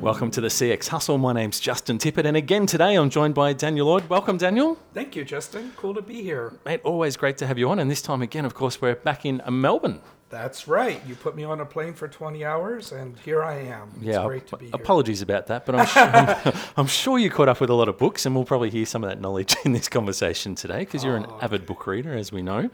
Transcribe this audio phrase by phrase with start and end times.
[0.00, 1.18] Welcome to the CX Hustle.
[1.18, 4.08] My name's Justin Tippett, and again today I'm joined by Daniel Ord.
[4.08, 4.78] Welcome, Daniel.
[4.94, 5.72] Thank you, Justin.
[5.76, 6.54] Cool to be here.
[6.64, 9.26] Mate, always great to have you on, and this time again, of course, we're back
[9.26, 10.00] in Melbourne.
[10.30, 11.02] That's right.
[11.08, 13.90] You put me on a plane for 20 hours, and here I am.
[13.96, 14.74] It's yeah, great to be here.
[14.76, 17.88] apologies about that, but I'm sure, I'm, I'm sure you caught up with a lot
[17.88, 21.02] of books, and we'll probably hear some of that knowledge in this conversation today because
[21.02, 22.70] you're an Oh, avid book reader, as we know.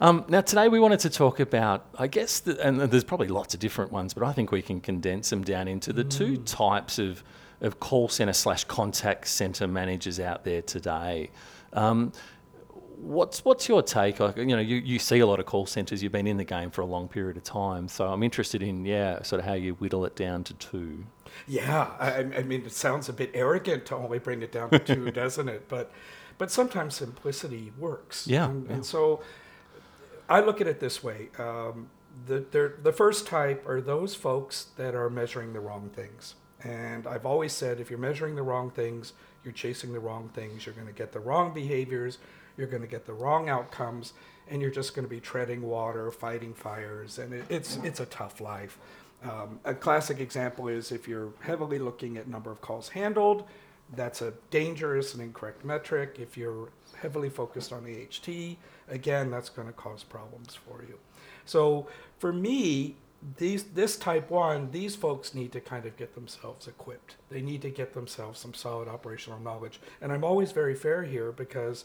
[0.00, 3.52] Um, now, today we wanted to talk about, I guess, the, and there's probably lots
[3.52, 6.98] of different ones, but I think we can condense them down into the two types
[6.98, 7.22] of,
[7.60, 11.28] of call center slash contact center managers out there today.
[11.74, 12.12] Um,
[13.00, 14.20] What's what's your take?
[14.20, 16.02] Like, you know, you, you see a lot of call centers.
[16.02, 18.84] You've been in the game for a long period of time, so I'm interested in
[18.84, 21.06] yeah, sort of how you whittle it down to two.
[21.46, 24.78] Yeah, I, I mean, it sounds a bit arrogant to only bring it down to
[24.78, 25.68] two, doesn't it?
[25.68, 25.92] But,
[26.38, 28.26] but sometimes simplicity works.
[28.26, 28.72] Yeah, And, yeah.
[28.74, 29.22] and so
[30.28, 31.28] I look at it this way.
[31.38, 31.90] Um,
[32.26, 36.34] the, the first type are those folks that are measuring the wrong things.
[36.62, 39.12] And I've always said if you're measuring the wrong things,
[39.44, 42.18] you're chasing the wrong things, you're going to get the wrong behaviors,
[42.58, 44.12] you're going to get the wrong outcomes,
[44.50, 48.06] and you're just going to be treading water, fighting fires, and it, it's, it's a
[48.06, 48.78] tough life.
[49.22, 53.44] Um, a classic example is if you're heavily looking at number of calls handled,
[53.94, 56.16] that's a dangerous and incorrect metric.
[56.20, 56.68] If you're
[57.00, 58.56] heavily focused on AHT,
[58.88, 60.98] again, that's going to cause problems for you.
[61.46, 62.96] So for me,
[63.36, 67.16] these this type one, these folks need to kind of get themselves equipped.
[67.30, 69.80] They need to get themselves some solid operational knowledge.
[70.00, 71.84] And I'm always very fair here because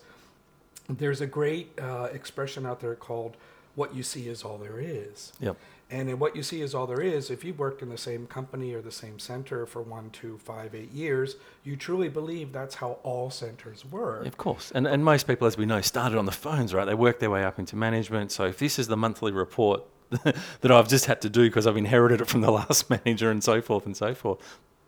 [0.89, 3.37] there's a great uh, expression out there called
[3.75, 5.57] "what you see is all there is." Yep.
[5.93, 8.25] And in what you see is all there is, if you've worked in the same
[8.25, 12.73] company or the same center for one, two, five, eight years, you truly believe that's
[12.73, 14.25] how all centers work.
[14.25, 16.85] Of course, and and most people, as we know, started on the phones, right?
[16.85, 18.31] They work their way up into management.
[18.31, 19.83] So if this is the monthly report
[20.23, 23.43] that I've just had to do because I've inherited it from the last manager and
[23.43, 24.39] so forth and so forth,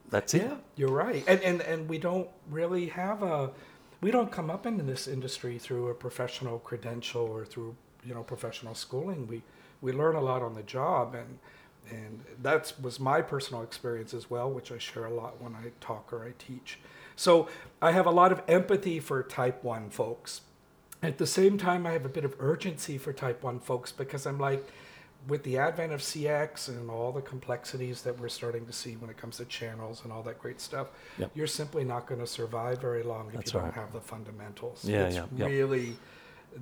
[0.09, 0.43] that's it.
[0.43, 1.23] Yeah, you're right.
[1.27, 3.51] And, and and we don't really have a
[4.05, 8.21] we don't come up into this industry through a professional credential or through, you know,
[8.21, 9.25] professional schooling.
[9.25, 9.41] We
[9.81, 11.39] we learn a lot on the job and
[11.89, 15.71] and that was my personal experience as well, which I share a lot when I
[15.81, 16.77] talk or I teach.
[17.16, 17.49] So
[17.81, 20.41] I have a lot of empathy for type 1 folks.
[21.01, 24.27] At the same time, I have a bit of urgency for type 1 folks because
[24.27, 24.63] I'm like,
[25.28, 29.09] with the advent of CX and all the complexities that we're starting to see when
[29.09, 30.88] it comes to channels and all that great stuff,
[31.18, 31.31] Yep.
[31.34, 33.74] you're simply not going to survive very long if That's you don't right.
[33.74, 34.85] have the fundamentals.
[34.85, 35.50] Yeah, it's yeah, yep.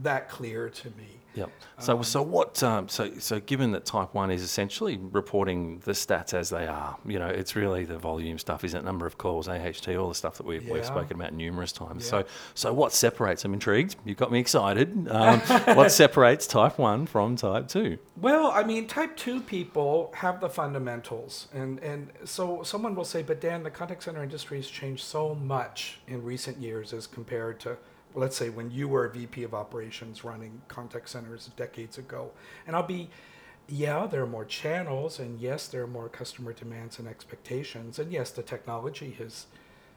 [0.01, 1.19] That clear to me.
[1.35, 1.49] Yep.
[1.79, 2.61] So, so what?
[2.61, 6.97] Um, so, so given that Type One is essentially reporting the stats as they are,
[7.05, 8.85] you know, it's really the volume stuff, isn't it?
[8.85, 12.05] Number of calls, AHT, all the stuff that we've, we've spoken about numerous times.
[12.05, 12.09] Yeah.
[12.09, 13.43] So, so what separates?
[13.45, 13.95] I'm intrigued.
[14.05, 15.07] You've got me excited.
[15.09, 15.39] Um,
[15.75, 17.97] what separates Type One from Type Two?
[18.17, 21.47] Well, I mean, type 2 people have the fundamentals.
[21.53, 25.33] And, and so someone will say, but Dan, the contact center industry has changed so
[25.33, 27.75] much in recent years as compared to,
[28.15, 32.31] let's say, when you were a VP of operations running contact centers decades ago.
[32.67, 33.09] And I'll be,
[33.67, 37.99] yeah, there are more channels, and yes, there are more customer demands and expectations.
[37.99, 39.47] And yes, the technology has,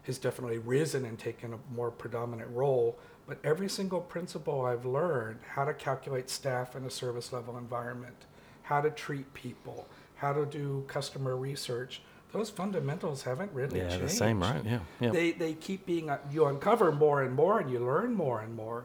[0.05, 2.99] has definitely risen and taken a more predominant role.
[3.27, 8.25] But every single principle I've learned how to calculate staff in a service level environment,
[8.63, 12.03] how to treat people, how to do customer research,
[12.37, 14.05] those fundamentals haven't really Yeah, changed.
[14.05, 14.63] the same, right?
[14.65, 15.11] Yeah, yeah.
[15.11, 18.55] They, they keep being, uh, you uncover more and more and you learn more and
[18.55, 18.85] more.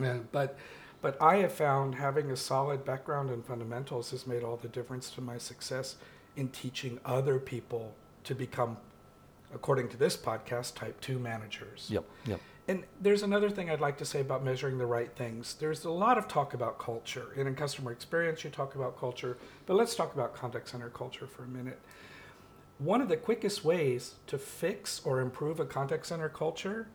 [0.00, 0.56] Yeah, but,
[1.02, 5.10] but I have found having a solid background in fundamentals has made all the difference
[5.10, 5.96] to my success
[6.36, 7.94] in teaching other people
[8.24, 8.76] to become,
[9.52, 11.88] according to this podcast, type 2 managers.
[11.90, 12.04] Yep.
[12.26, 12.40] Yep.
[12.68, 15.54] And there's another thing I'd like to say about measuring the right things.
[15.54, 17.28] There's a lot of talk about culture.
[17.36, 19.36] And in customer experience, you talk about culture.
[19.66, 21.80] But let's talk about contact center culture for a minute.
[22.78, 26.88] One of the quickest ways to fix or improve a contact center culture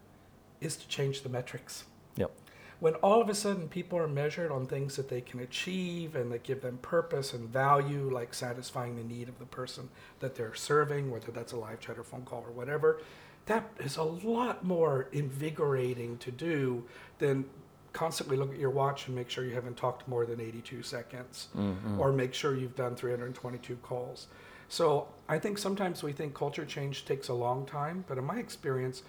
[0.61, 1.83] is to change the metrics.
[2.15, 2.31] Yep.
[2.79, 6.31] When all of a sudden people are measured on things that they can achieve and
[6.31, 10.55] that give them purpose and value, like satisfying the need of the person that they're
[10.55, 13.01] serving, whether that's a live chat or phone call or whatever,
[13.45, 16.83] that is a lot more invigorating to do
[17.19, 17.45] than
[17.91, 21.49] constantly look at your watch and make sure you haven't talked more than 82 seconds
[21.55, 21.99] mm-hmm.
[21.99, 24.27] or make sure you've done 322 calls.
[24.73, 28.39] So I think sometimes we think culture change takes a long time, but in my
[28.39, 29.03] experience,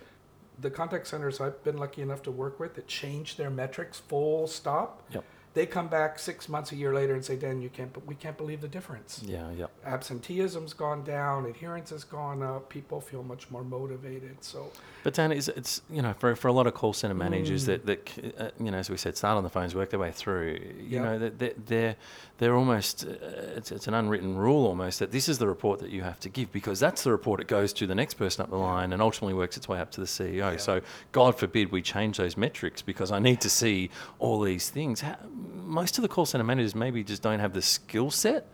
[0.60, 4.46] the contact centers I've been lucky enough to work with that changed their metrics full
[4.46, 5.24] stop, Yep.
[5.54, 7.96] They come back six months, a year later, and say, "Dan, you can't.
[8.06, 9.22] We can't believe the difference.
[9.24, 9.66] Yeah, yeah.
[9.86, 11.46] Absenteeism's gone down.
[11.46, 12.68] Adherence has gone up.
[12.68, 14.42] People feel much more motivated.
[14.42, 14.72] So,
[15.04, 17.66] But Dan, it's, it's you know for, for a lot of call center managers Mm.
[17.66, 20.10] that that uh, you know as we said start on the phones work their way
[20.10, 20.58] through.
[20.76, 21.02] You Yeah.
[21.04, 21.96] know that they're, they're
[22.38, 23.10] they're almost uh,
[23.56, 26.28] it's, it's an unwritten rule almost that this is the report that you have to
[26.28, 29.00] give because that's the report that goes to the next person up the line and
[29.00, 30.50] ultimately works its way up to the CEO.
[30.52, 30.56] Yeah.
[30.56, 30.80] So
[31.12, 35.00] God forbid we change those metrics because I need to see all these things.
[35.02, 35.16] How,
[35.52, 38.48] most of the call center managers maybe just don't have the skill set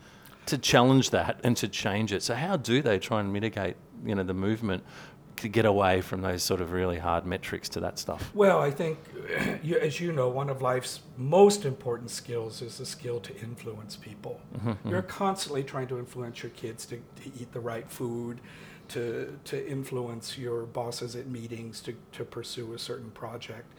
[0.47, 2.23] to challenge that and to change it.
[2.23, 4.83] So how do they try and mitigate, you know, the movement
[5.37, 8.31] to get away from those sort of really hard metrics to that stuff?
[8.35, 8.99] well, I think,
[9.81, 14.41] as you know, one of life's most important skills is the skill to influence people.
[14.57, 15.11] Mm-hmm, You're mm-hmm.
[15.11, 18.41] constantly trying to influence your kids to, to eat the right food,
[18.89, 23.73] to to influence your bosses at meetings to to pursue a certain project.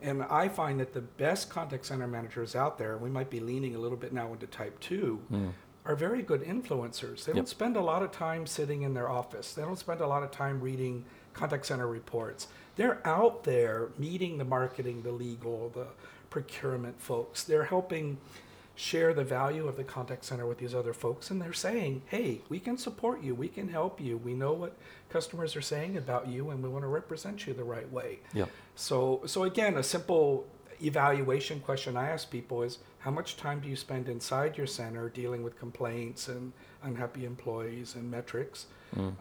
[0.00, 3.74] And I find that the best contact center managers out there, we might be leaning
[3.74, 5.48] a little bit now into type two, hmm.
[5.84, 7.24] are very good influencers.
[7.24, 7.36] They Yep.
[7.36, 9.54] don't spend a lot of time sitting in their office.
[9.54, 12.48] They don't spend a lot of time reading contact center reports.
[12.76, 15.88] They're out there meeting the marketing, the legal, the
[16.30, 17.42] procurement folks.
[17.42, 18.18] They're helping
[18.78, 22.42] share the value of the contact center with these other folks and they're saying, "Hey,
[22.48, 23.34] we can support you.
[23.34, 24.16] We can help you.
[24.16, 24.76] We know what
[25.10, 28.46] customers are saying about you and we want to represent you the right way." Yeah.
[28.76, 30.46] So, so again, a simple
[30.80, 35.08] evaluation question I ask people is how much time do you spend inside your center
[35.08, 36.52] dealing with complaints and
[36.84, 38.66] unhappy employees and metrics,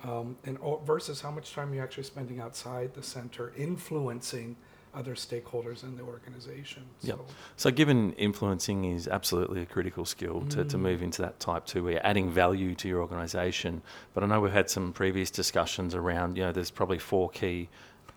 [0.04, 4.56] um, and versus how much time you're actually spending outside the center influencing
[4.98, 6.84] other stakeholders in the organization.
[7.02, 7.18] Yep.
[7.18, 10.82] So, So, given influencing is absolutely a critical skill to, to mm.
[10.82, 13.82] move into that type two, where you're adding value to your organisation.
[14.14, 17.70] But I know we've had some previous discussions around, you know, there's probably four key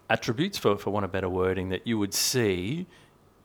[0.09, 2.87] attributes, for, for want of better wording, that you would see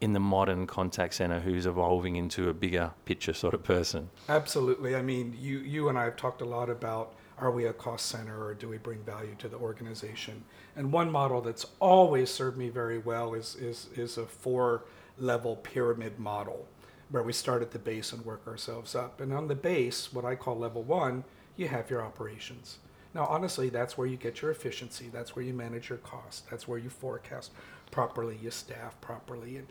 [0.02, 4.10] in the modern contact centre who's evolving into a bigger picture sort of person.
[4.30, 4.96] Absolutely.
[4.96, 8.06] I mean, you, you and I have talked a lot about are we a cost
[8.08, 10.44] center or do we bring value to the organization?
[10.76, 14.84] And one model that's always served me very well is, is, is a four
[15.18, 16.68] level pyramid model
[17.10, 19.22] where we start at the base and work ourselves up.
[19.22, 21.24] And on the base, what I call level one,
[21.56, 22.80] you have your operations.
[23.14, 25.10] Now, honestly, that's where you get your efficiency.
[25.12, 26.44] That's where you manage your costs.
[26.50, 27.52] That's where you forecast
[27.92, 29.58] properly, you staff properly.
[29.58, 29.68] And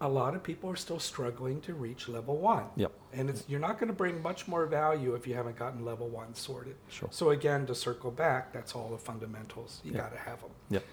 [0.00, 2.64] a lot of people are still struggling to reach level one.
[2.76, 2.92] Yep.
[3.12, 6.08] And it's, you're not going to bring much more value if you haven't gotten level
[6.08, 6.76] one sorted.
[6.88, 7.08] Sure.
[7.12, 9.80] So again, to circle back, that's all the fundamentals.
[9.84, 9.98] You Yeah.
[9.98, 10.50] got to have them.
[10.70, 10.84] Yep.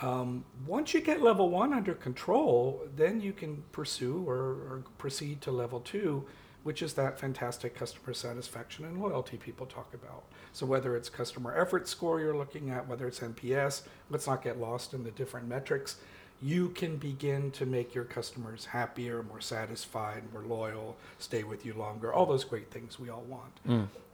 [0.00, 5.40] Um, once you get level one under control, then you can pursue or, or proceed
[5.42, 6.24] to level two,
[6.64, 10.24] which is that fantastic customer satisfaction and loyalty people talk about.
[10.52, 14.58] So whether it's customer effort score you're looking at, whether it's NPS, let's not get
[14.58, 15.96] lost in the different metrics.
[16.42, 21.74] You can begin to make your customers happier, more satisfied, more loyal, stay with you
[21.74, 23.52] longer, all those great things we all want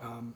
[0.00, 0.34] um,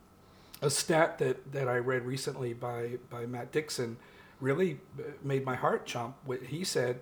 [0.63, 3.97] a stat that, that I read recently by, by Matt Dixon
[4.41, 4.81] really
[5.23, 6.17] made my heart jump.
[6.47, 7.01] He said,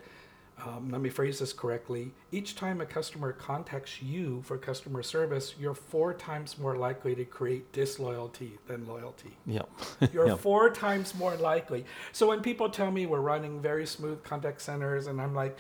[0.64, 5.55] um, let me phrase this correctly each time a customer contacts you for customer service,
[5.59, 9.37] you're four times more likely to create disloyalty than loyalty.
[9.47, 9.69] Yep.
[10.12, 10.38] You're Yep.
[10.38, 11.85] four times more likely.
[12.12, 15.59] So when people tell me we're running very smooth contact centers, and I'm like,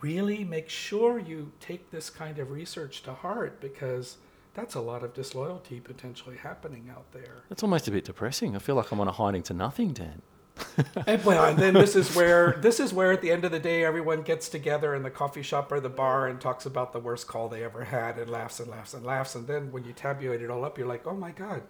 [0.00, 4.16] really make sure you take this kind of research to heart because
[4.54, 7.42] that's a lot of disloyalty potentially happening out there.
[7.48, 8.56] That's almost a bit depressing.
[8.56, 10.22] I feel like I'm on a hiding to nothing, Dan.
[11.06, 13.58] And, well, and then this is where this is where at the end of the
[13.58, 16.98] day everyone gets together in the coffee shop or the bar and talks about the
[17.00, 19.34] worst call they ever had and laughs and laughs and laughs.
[19.34, 21.62] And then when you tabulate it all up, you're like, oh my god,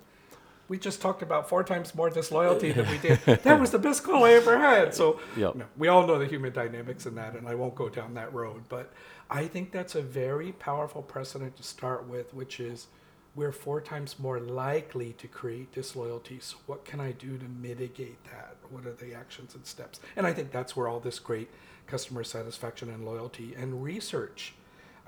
[0.68, 3.18] we just talked about four times more disloyalty than we did.
[3.42, 4.94] That was the best call I ever had.
[4.94, 5.54] So Yep.
[5.56, 8.32] no, we all know the human dynamics in that, and I won't go down that
[8.34, 8.62] road.
[8.68, 8.92] But
[9.30, 12.86] I think that's a very powerful precedent to start with, which is
[13.34, 16.38] we're four times more likely to create disloyalty.
[16.40, 18.56] So, what can I do to mitigate that?
[18.70, 20.00] What are the actions and steps?
[20.16, 21.48] And I think that's where all this great
[21.86, 24.54] customer satisfaction and loyalty and research.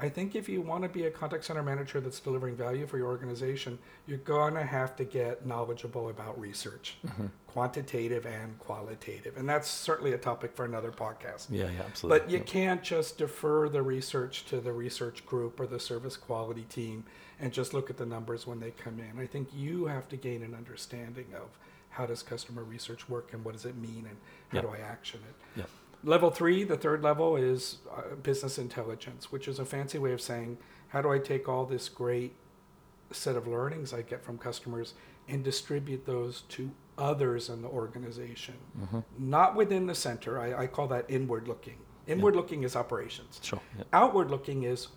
[0.01, 2.97] I think if you want to be a contact center manager that's delivering value for
[2.97, 7.27] your organization, you're going to have to get knowledgeable about research, mm-hmm.
[7.49, 9.37] quantitative and qualitative.
[9.37, 11.49] And that's certainly a topic for another podcast.
[11.51, 12.19] Yeah, yeah, absolutely.
[12.19, 12.47] But you Yep.
[12.47, 17.05] can't just defer the research to the research group or the service quality team
[17.39, 19.21] and just look at the numbers when they come in.
[19.21, 21.49] I think you have to gain an understanding of
[21.91, 24.17] how does customer research work and what does it mean and
[24.49, 24.63] how Yep.
[24.63, 25.59] do I action it.
[25.61, 25.71] Yep.
[26.03, 30.21] Level three, the third level is uh, business intelligence, which is a fancy way of
[30.21, 30.57] saying
[30.89, 32.35] how do I take all this great
[33.13, 34.95] set of learnings I get from customers
[35.29, 39.01] and distribute those to others in the organization, Mm-hmm.
[39.19, 40.41] not within the center.
[40.41, 41.77] I, I call that inward looking.
[42.07, 43.39] Inward looking is operations.
[43.43, 43.61] Sure.
[43.79, 43.87] Yep.
[43.93, 44.89] Outward looking is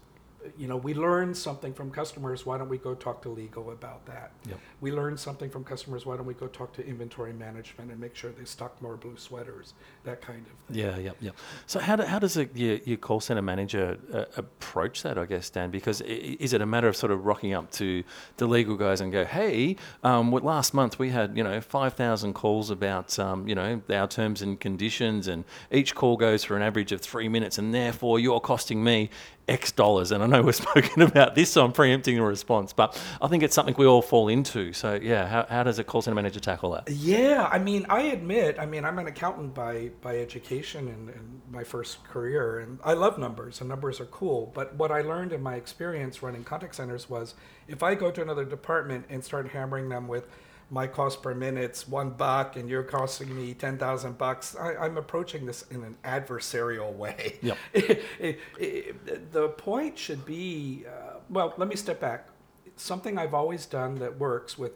[0.57, 2.45] you know, we learn something from customers.
[2.45, 4.31] Why don't we go talk to legal about that?
[4.47, 4.59] Yep.
[4.81, 6.05] We learn something from customers.
[6.05, 9.17] Why don't we go talk to inventory management and make sure they stock more blue
[9.17, 9.73] sweaters?
[10.03, 10.85] That kind of thing.
[10.85, 11.35] Yeah, yep, yep.
[11.65, 15.25] So how, do, how does a, your, your call center manager uh, approach that, I
[15.25, 15.71] guess, Dan?
[15.71, 18.03] Because is it a matter of sort of rocking up to
[18.37, 22.33] the legal guys and go, hey, um, what, last month we had, you know, 5,000
[22.33, 26.61] calls about, um, you know, our terms and conditions and each call goes for an
[26.61, 29.09] average of three minutes and therefore you're costing me
[29.47, 30.11] X dollars.
[30.11, 33.43] And I know we've spoken about this, so I'm preempting a response, but I think
[33.43, 34.73] it's something we all fall into.
[34.73, 36.89] So yeah, how, how does a call center manager tackle that?
[36.89, 41.41] Yeah, I mean, I admit, I mean, I'm an accountant by by education and, and
[41.51, 44.51] my first career, and I love numbers, and numbers are cool.
[44.53, 47.35] But what I learned in my experience running contact centers was,
[47.67, 50.27] if I go to another department and start hammering them with
[50.69, 55.45] my cost per minute's one buck and you're costing me 10,000 bucks, I, I'm approaching
[55.45, 57.37] this in an adversarial way.
[57.41, 57.57] Yep.
[57.73, 62.27] It- it- the point should be, uh, well, let me step back.
[62.75, 64.71] Something I've always done that works with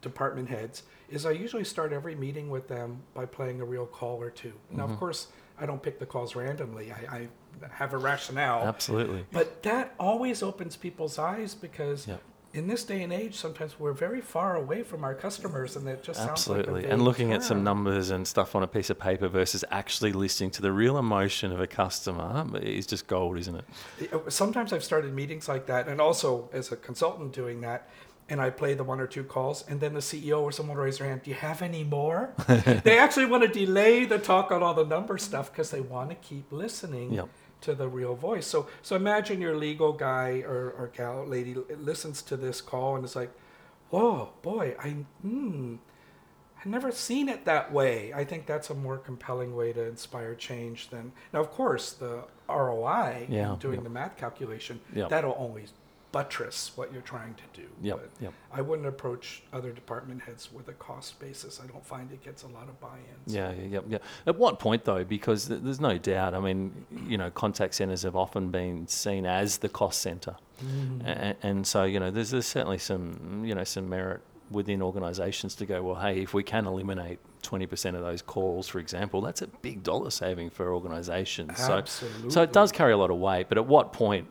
[0.00, 4.22] department heads is I usually start every meeting with them by playing a real call
[4.22, 4.92] or 2 Now, Mm-hmm.
[4.92, 5.26] of course,
[5.58, 6.92] I don't pick the calls randomly.
[6.92, 7.28] I, I
[7.70, 8.62] have a rationale.
[8.66, 9.26] Absolutely.
[9.32, 12.22] But that always opens people's eyes because Yep.
[12.52, 16.02] In this day and age, sometimes we're very far away from our customers, and it
[16.02, 16.82] just sounds Absolutely.
[16.82, 20.12] like and looking at some numbers and stuff on a piece of paper versus actually
[20.12, 24.32] listening to the real emotion of a customer is just gold, isn't it?
[24.32, 27.88] Sometimes I've started meetings like that, and also as a consultant doing that.
[28.28, 30.84] And I play the one or two calls, and then the CEO or someone will
[30.84, 31.22] raise their hand.
[31.24, 32.32] Do you have any more?
[32.84, 36.10] they actually want to delay the talk on all the number stuff because they want
[36.10, 37.28] to keep listening Yep.
[37.62, 38.46] To the real voice.
[38.46, 43.04] So, so imagine your legal guy or, or gal lady listens to this call and
[43.04, 43.30] it's like,
[43.90, 44.88] "Whoa, boy, I
[45.22, 45.76] hmm,
[46.58, 50.34] I've never seen it that way." I think that's a more compelling way to inspire
[50.34, 51.40] change than now.
[51.40, 55.08] Of course, the ROI, Yeah, doing the math calculation, Yep.
[55.10, 55.72] that'll always
[56.12, 57.66] buttress what you're trying to do.
[57.82, 58.32] Yep, yep.
[58.52, 61.60] I wouldn't approach other department heads with a cost basis.
[61.62, 63.34] I don't find it gets a lot of buy-ins.
[63.34, 63.98] Yeah, yeah, yeah, yeah.
[64.26, 65.04] At what point, though?
[65.04, 66.34] Because th- there's no doubt.
[66.34, 71.06] I mean, you know, contact centres have often been seen as the cost centre, mm-hmm.
[71.06, 75.54] and, and so you know, there's, there's certainly some you know some merit within organisations
[75.56, 75.82] to go.
[75.82, 79.82] Well, hey, if we can eliminate 20% of those calls, for example, that's a big
[79.82, 81.58] dollar saving for organisations.
[81.58, 81.84] So,
[82.28, 83.48] so it does carry a lot of weight.
[83.48, 84.26] But at what point?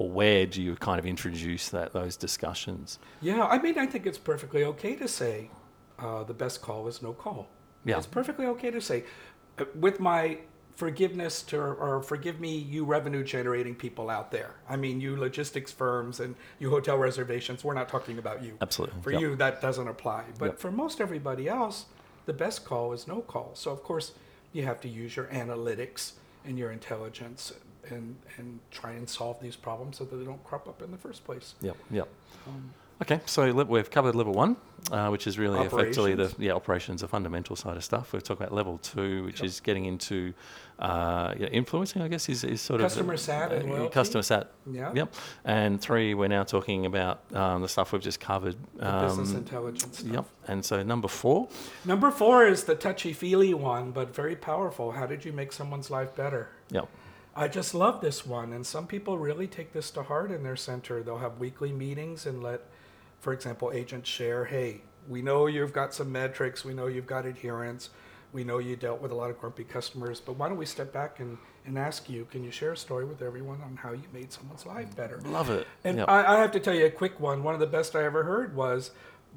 [0.00, 2.98] Or where do you kind of introduce that those discussions?
[3.20, 5.50] Yeah, I mean, I think it's perfectly okay to say
[5.98, 7.48] uh, the best call is no call.
[7.84, 7.98] Yeah.
[7.98, 9.04] It's perfectly okay to say,
[9.58, 10.38] uh, with my
[10.74, 14.54] forgiveness to, or forgive me, you revenue generating people out there.
[14.66, 18.56] I mean, you logistics firms and you hotel reservations, we're not talking about you.
[18.62, 19.02] Absolutely.
[19.02, 19.20] For Yep.
[19.20, 20.24] you, that doesn't apply.
[20.38, 20.58] But Yep.
[20.60, 21.84] for most everybody else,
[22.24, 23.50] the best call is no call.
[23.52, 24.12] So, of course,
[24.54, 27.52] you have to use your analytics and your intelligence
[27.90, 30.98] and, and try and solve these problems so that they don't crop up in the
[30.98, 31.54] first place.
[31.60, 32.08] Yep, yep.
[32.46, 34.56] Um, Okay, so we've covered level one,
[34.92, 36.38] uh, which is really effectively the Operations.
[36.38, 38.12] yeah operations, the fundamental side of stuff.
[38.12, 39.46] We've talked about level two, which Yep.
[39.46, 40.34] is getting into
[40.78, 42.02] uh, yeah, influencing.
[42.02, 43.94] I guess is, is sort Customer of customer sat and uh, loyalty.
[43.94, 44.50] customer sat.
[44.70, 44.92] Yeah.
[44.94, 45.14] Yep.
[45.46, 48.56] And three, we're now talking about um, the stuff we've just covered.
[48.76, 50.12] The business Um, intelligence stuff.
[50.12, 50.24] Yep.
[50.48, 51.48] And so number four,
[51.86, 54.92] Number four is the touchy feely one, but very powerful.
[54.92, 56.50] How did you make someone's life better?
[56.70, 56.86] yep,
[57.34, 60.56] I just love this one, and some people really take this to heart in their
[60.56, 61.02] center.
[61.02, 62.62] They'll have weekly meetings and let,
[63.20, 67.26] for example, agents share, hey, we know you've got some metrics, we know you've got
[67.26, 67.90] adherence,
[68.32, 70.92] we know you dealt with a lot of grumpy customers, but why don't we step
[70.92, 74.02] back and, and ask you, can you share a story with everyone on how you
[74.12, 75.20] made someone's life better?
[75.24, 75.66] love it.
[75.84, 76.08] And Yep.
[76.08, 77.42] I, I have to tell you a quick one.
[77.42, 78.90] One of the best I ever heard was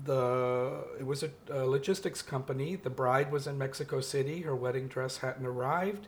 [0.06, 2.76] the it was a, a logistics company.
[2.76, 4.42] The bride was in Mexico City.
[4.42, 6.08] Her wedding dress hadn't arrived,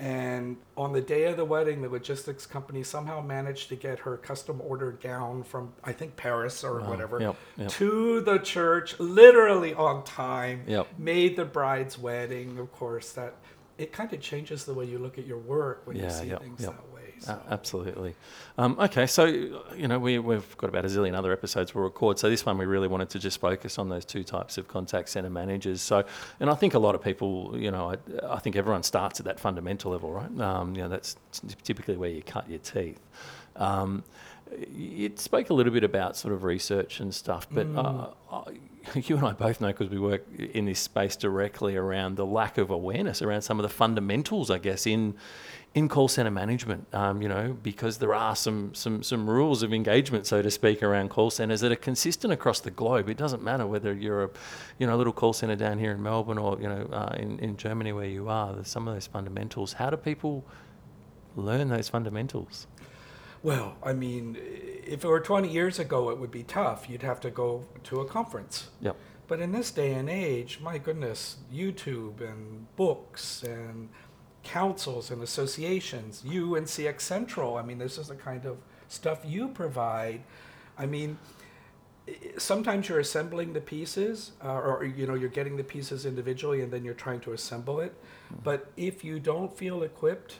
[0.00, 4.16] and on the day of the wedding, the logistics company somehow managed to get her
[4.16, 6.90] custom ordered gown from I think Paris or Wow.
[6.90, 7.68] whatever Yep, yep.
[7.70, 10.64] to the church, literally on time.
[10.66, 10.86] Yep.
[10.98, 12.58] Made the bride's wedding.
[12.58, 13.34] Of course, that
[13.78, 16.60] it kind of changes the way you look at your work when you see things
[16.62, 16.93] that way.
[17.24, 17.40] So.
[17.50, 18.14] absolutely.
[18.58, 22.18] Um, okay, so you know we, we've got about a zillion other episodes we'll record.
[22.18, 25.08] So this one we really wanted to just focus on those two types of contact
[25.08, 25.80] center managers.
[25.80, 26.04] So,
[26.40, 29.26] and I think a lot of people, you know, I, I think everyone starts at
[29.26, 30.40] that fundamental level, right?
[30.40, 31.16] Um, you know, that's
[31.62, 33.00] typically where you cut your teeth.
[33.56, 34.04] Um,
[34.70, 38.42] you spoke a little bit about sort of research and stuff, but uh, I,
[38.94, 42.58] you and I both know because we work in this space directly around the lack
[42.58, 45.14] of awareness around some of the fundamentals, I guess, in
[45.74, 46.86] in call center management.
[46.94, 50.82] Um, you know, because there are some some some rules of engagement, so to speak,
[50.82, 53.08] around call centers that are consistent across the globe.
[53.08, 54.30] It doesn't matter whether you're a
[54.78, 57.38] you know a little call center down here in Melbourne or you know uh, in
[57.40, 58.54] in Germany where you are.
[58.54, 59.74] There's some of those fundamentals.
[59.74, 60.44] How do people
[61.36, 62.66] learn those fundamentals?
[63.42, 66.88] Well, I mean, if it were 20 years ago, it would be tough.
[66.88, 68.70] You'd have to go to a conference.
[68.80, 68.96] Yep.
[69.28, 73.90] But in this day and age, my goodness, YouTube and books and
[74.44, 78.58] councils and associations, you and CX Central, I mean, this is the kind of
[78.88, 80.22] stuff you provide.
[80.78, 81.18] I mean,
[82.36, 86.70] sometimes you're assembling the pieces uh, or you know you're getting the pieces individually and
[86.70, 88.42] then you're trying to assemble it mm-hmm.
[88.44, 90.36] but if you don't feel equipped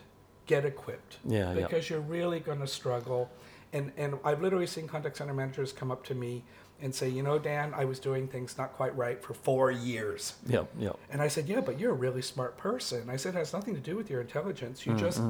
[0.47, 3.31] get equipped yeah because you're really going to struggle
[3.73, 6.45] and and i've literally seen contact center managers come up to me
[6.81, 10.35] and say you know dan i was doing things not quite right for four years
[10.47, 13.39] yeah yeah and i said yeah but you're a really smart person i said it
[13.39, 15.05] has nothing to do with your intelligence you mm-hmm.
[15.05, 15.21] just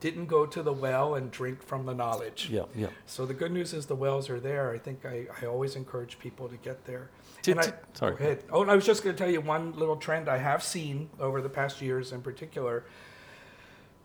[0.00, 2.48] didn't go to the well and drink from the knowledge.
[2.50, 2.88] Yeah, yeah.
[3.06, 4.70] So the good news is the wells are there.
[4.70, 7.10] I think I, I always encourage people to get there.
[7.42, 8.16] Did, I, sorry.
[8.16, 8.44] Go ahead.
[8.50, 11.40] Oh, I was just going to tell you one little trend I have seen over
[11.40, 12.84] the past years in particular.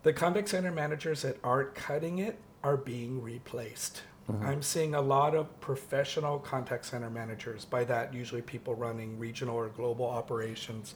[0.02, 4.02] The contact center managers that aren't cutting it are being replaced.
[4.32, 4.46] Mm-hmm.
[4.46, 9.56] I'm seeing a lot of professional contact center managers, by that, usually people running regional
[9.56, 10.96] or global operations,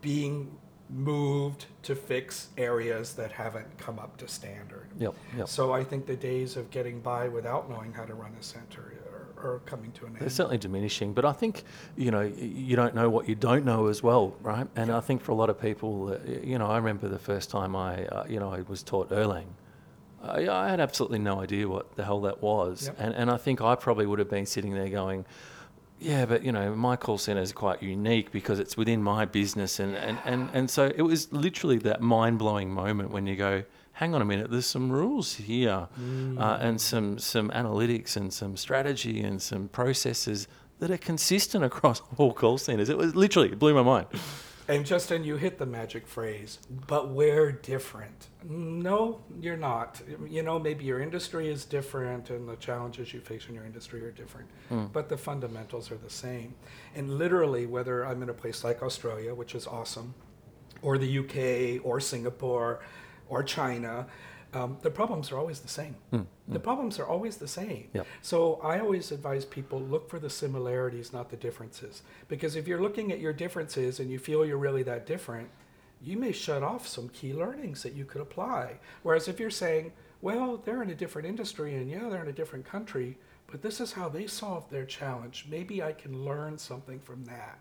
[0.00, 0.50] being
[0.90, 4.86] moved to fix areas that haven't come up to standard.
[4.98, 5.48] Yep, yep.
[5.48, 8.92] So I think the days of getting by without knowing how to run a center
[9.38, 10.20] are, are coming to an end.
[10.20, 11.64] They're certainly diminishing, but I think
[11.96, 14.66] you know you don't know what you don't know as well, right?
[14.76, 14.96] And yep.
[14.96, 17.74] I think for a lot of people, uh, you know, I remember the first time
[17.74, 19.46] I, uh, you know, I was taught Erlang.
[20.28, 22.96] I, I had absolutely no idea what the hell that was, yep.
[22.98, 25.24] and and I think I probably would have been sitting there going
[26.04, 29.78] yeah, but you know, my call center is quite unique because it's within my business,
[29.78, 33.62] and, and, and, and so it was literally that mind blowing moment when you go,
[33.92, 36.38] hang on a minute, there's some rules here, mm.
[36.38, 40.48] uh, and some some analytics and some strategy and some processes
[40.80, 42.88] that are consistent across all call centers.
[42.88, 44.06] It was literally it blew my mind.
[44.66, 48.28] And Justin, you hit the magic phrase, but we're different.
[48.42, 50.00] No, you're not.
[50.26, 54.02] You know, maybe your industry is different and the challenges you face in your industry
[54.04, 54.90] are different, mm.
[54.90, 56.54] but the fundamentals are the same.
[56.94, 60.14] And literally, whether I'm in a place like Australia, which is awesome,
[60.80, 62.80] or the UK, or Singapore,
[63.28, 64.06] or China,
[64.54, 65.96] um, the problems are always the same.
[66.12, 67.88] Mm, the problems are always the same.
[67.92, 68.06] Yep.
[68.22, 72.02] So I always advise people look for the similarities, not the differences.
[72.28, 75.48] Because if you're looking at your differences and you feel you're really that different,
[76.02, 78.78] you may shut off some key learnings that you could apply.
[79.02, 82.32] Whereas if you're saying, well, they're in a different industry and yeah, they're in a
[82.32, 85.46] different country, but this is how they solved their challenge.
[85.50, 87.58] Maybe I can learn something from that.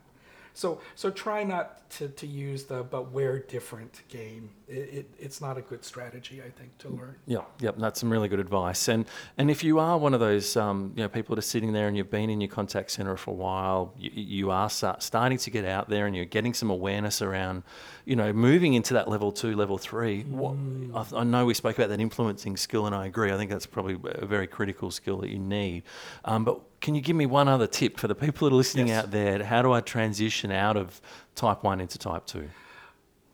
[0.53, 4.49] So so try not to, to use the but we're different game.
[4.67, 7.15] It, it, it's not a good strategy, I think, to learn.
[7.27, 8.87] Yeah, yep, that's some really good advice.
[8.87, 9.05] And
[9.37, 11.87] and if you are one of those um, you know people that are sitting there
[11.87, 15.37] and you've been in your contact center for a while, you, you are start, starting
[15.39, 17.63] to get out there and you're getting some awareness around,
[18.05, 20.23] you know, moving into that level two, level three.
[20.23, 20.91] Mm.
[20.91, 23.31] What, I, I, know we spoke about that influencing skill, and I agree.
[23.31, 25.83] I think that's probably a very critical skill that you need.
[26.25, 28.89] Um, but can you give me one other tip for the people that are listening
[28.89, 29.05] yes.
[29.05, 29.43] out there?
[29.43, 31.01] How do I transition out of
[31.33, 32.49] type 1 into type 2?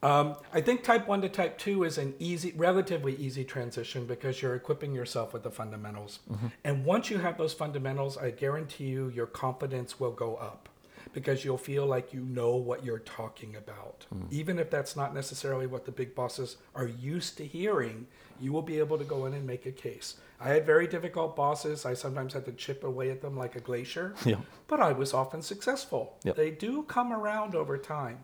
[0.02, 4.42] Um, I think type 1 to type 2 is an easy, relatively easy transition because
[4.42, 6.20] you're equipping yourself with the fundamentals.
[6.32, 6.48] Mm-hmm.
[6.64, 10.69] And once you have those fundamentals, I guarantee you your confidence will go up
[11.14, 14.06] because you'll feel like you know what you're talking about.
[14.14, 14.32] Mm.
[14.32, 18.08] Even if that's not necessarily what the big bosses are used to hearing,
[18.40, 20.16] you will be able to go in and make a case.
[20.40, 21.86] I had very difficult bosses.
[21.86, 24.38] I sometimes had to chip away at them like a glacier, yeah.
[24.68, 26.18] but I was often successful.
[26.24, 26.36] Yep.
[26.36, 28.20] They do come around over time.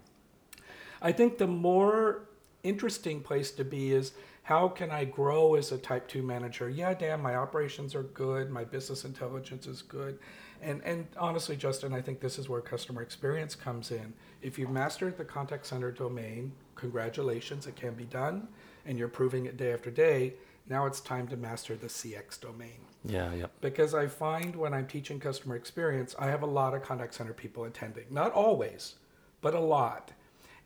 [1.02, 2.30] I think the more
[2.64, 6.70] interesting place to be is how can I grow as a type 2 manager?
[6.70, 10.20] Yeah, damn, my operations are good, my business intelligence is good.
[10.62, 14.14] And, and honestly, Justin, I think this is where customer experience comes in.
[14.42, 18.48] If you've mastered the contact center domain, congratulations, it can be done,
[18.86, 20.34] and you're proving it day after day
[20.68, 22.80] now it's time to master the CX domain.
[23.04, 23.46] Yeah, yeah.
[23.62, 27.34] Because I find when I'm teaching customer experience, I have a lot of contact center
[27.34, 28.06] people attending.
[28.10, 28.96] Not always,
[29.42, 30.12] but a lot.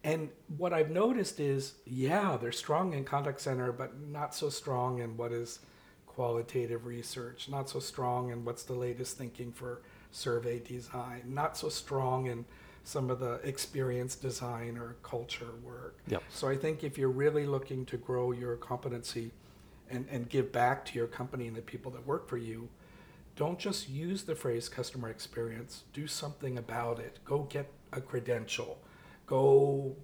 [0.06, 5.00] And what I've noticed is, yeah, they're strong in contact center, but not so strong
[5.00, 5.60] in what is
[6.10, 11.70] qualitative research, not so strong in what's the latest thinking for survey design, not so
[11.70, 12.46] strong in
[12.84, 16.00] some of the experience design or culture work.
[16.08, 16.24] Yep.
[16.30, 19.32] So I think if you're really looking to grow your competency,
[19.90, 22.70] and, and give back to your company and the people that work for you,
[23.36, 25.84] don't just use the phrase customer experience.
[25.94, 27.20] Do something about it.
[27.26, 28.80] Go get a credential.
[29.26, 29.96] Go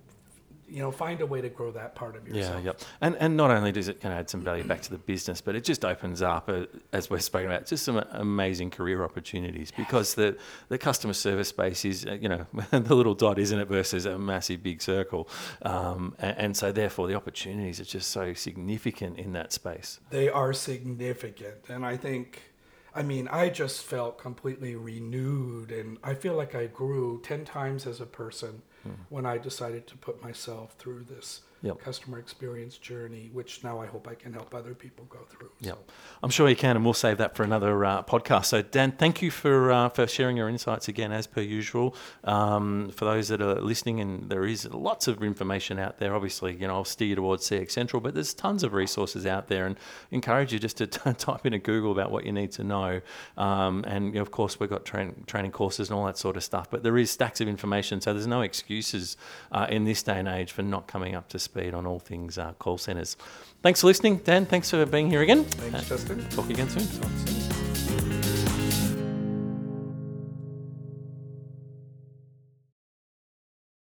[0.68, 2.58] you know, find a way to grow that part of yourself.
[2.58, 2.82] Yeah, yep.
[3.02, 5.42] And and not only does it kind of add some value back to the business,
[5.42, 9.72] but it just opens up, uh, as we're speaking about, just some amazing career opportunities
[9.72, 10.38] because the
[10.70, 14.18] the customer service space is, uh, you know, the little dot, isn't it, versus a
[14.18, 15.28] massive big circle,
[15.62, 20.00] um, and, and so therefore the opportunities are just so significant in that space.
[20.10, 22.52] They are significant, and I think.
[22.98, 27.86] I mean, I just felt completely renewed, and I feel like I grew 10 times
[27.86, 28.62] as a person
[29.10, 31.80] when I decided to put myself through this yep.
[31.80, 35.50] customer experience journey, which now I hope I can help other people go through.
[35.60, 35.78] Yeah, so.
[36.24, 38.46] I'm sure you can, and we'll save that for another uh, podcast.
[38.46, 41.96] So, Dan, thank you for uh, for sharing your insights again, as per usual.
[42.24, 46.16] Um, for those that are listening, and there is lots of information out there.
[46.16, 49.48] Obviously, you know, I'll steer you towards CX Central, but there's tons of resources out
[49.48, 49.76] there, and
[50.12, 53.02] encourage you just to t- type into Google about what you need to know.
[53.38, 56.38] Um, and you know, of course, we've got train- training courses and all that sort
[56.38, 59.18] of stuff, but there is stacks of information, so there's no excuses
[59.52, 62.38] uh, in this day and age for not coming up to speed on all things
[62.38, 63.16] uh, call centres.
[63.62, 64.46] Thanks for listening, Dan.
[64.46, 65.44] Thanks for being here again.
[65.46, 66.28] Thanks, Justin.
[66.30, 67.65] Talk again soon.